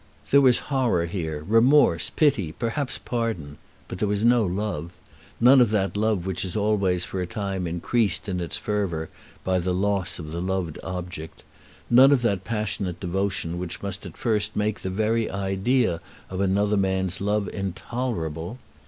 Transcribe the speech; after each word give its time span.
There 0.31 0.41
was 0.41 0.57
horror 0.73 1.05
here, 1.05 1.43
remorse, 1.47 2.09
pity, 2.09 2.53
perhaps 2.53 2.97
pardon; 2.97 3.59
but 3.87 3.99
there 3.99 4.07
was 4.07 4.25
no 4.25 4.43
love, 4.43 4.93
none 5.39 5.61
of 5.61 5.69
that 5.69 5.95
love 5.95 6.25
which 6.25 6.43
is 6.43 6.55
always 6.55 7.05
for 7.05 7.21
a 7.21 7.27
time 7.27 7.67
increased 7.67 8.27
in 8.27 8.39
its 8.39 8.57
fervour 8.57 9.09
by 9.43 9.59
the 9.59 9.75
loss 9.75 10.17
of 10.17 10.31
the 10.31 10.41
loved 10.41 10.79
object; 10.83 11.43
none 11.87 12.11
of 12.11 12.23
that 12.23 12.43
passionate 12.43 12.99
devotion 12.99 13.59
which 13.59 13.83
must 13.83 14.03
at 14.07 14.17
first 14.17 14.55
make 14.55 14.79
the 14.79 14.89
very 14.89 15.29
idea 15.29 16.01
of 16.31 16.41
another 16.41 16.77
man's 16.77 17.21
love 17.21 17.47
intolerable. 17.53 18.57